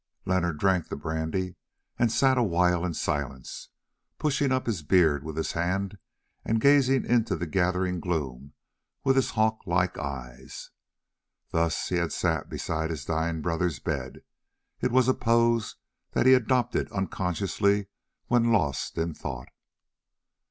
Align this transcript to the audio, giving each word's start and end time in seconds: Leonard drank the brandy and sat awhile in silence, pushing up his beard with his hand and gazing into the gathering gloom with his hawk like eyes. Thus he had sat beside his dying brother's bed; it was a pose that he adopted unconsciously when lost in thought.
Leonard 0.25 0.57
drank 0.57 0.87
the 0.87 0.95
brandy 0.95 1.57
and 1.99 2.11
sat 2.11 2.35
awhile 2.35 2.83
in 2.83 2.91
silence, 2.91 3.69
pushing 4.17 4.51
up 4.51 4.65
his 4.65 4.81
beard 4.81 5.23
with 5.23 5.37
his 5.37 5.51
hand 5.51 5.99
and 6.43 6.59
gazing 6.59 7.05
into 7.05 7.35
the 7.35 7.45
gathering 7.45 7.99
gloom 7.99 8.53
with 9.03 9.15
his 9.15 9.29
hawk 9.37 9.61
like 9.67 9.99
eyes. 9.99 10.71
Thus 11.51 11.89
he 11.89 11.97
had 11.97 12.11
sat 12.11 12.49
beside 12.49 12.89
his 12.89 13.05
dying 13.05 13.43
brother's 13.43 13.77
bed; 13.77 14.23
it 14.79 14.91
was 14.91 15.07
a 15.07 15.13
pose 15.13 15.75
that 16.13 16.25
he 16.25 16.33
adopted 16.33 16.91
unconsciously 16.91 17.85
when 18.25 18.51
lost 18.51 18.97
in 18.97 19.13
thought. 19.13 19.49